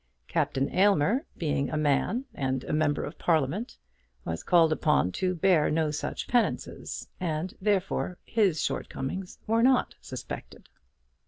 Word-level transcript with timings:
Captain 0.27 0.67
Aylmer, 0.73 1.27
being 1.37 1.69
a 1.69 1.77
man 1.77 2.25
and 2.33 2.63
a 2.63 2.73
Member 2.73 3.03
of 3.03 3.19
Parliament, 3.19 3.77
was 4.25 4.41
called 4.41 4.71
upon 4.73 5.11
to 5.11 5.35
bear 5.35 5.69
no 5.69 5.91
such 5.91 6.27
penances, 6.27 7.07
and, 7.19 7.53
therefore, 7.61 8.17
his 8.25 8.59
shortcomings 8.63 9.37
were 9.45 9.61
not 9.61 9.93
suspected. 10.01 10.67